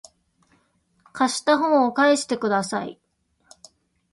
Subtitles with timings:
[1.13, 2.99] 貸した本を返してください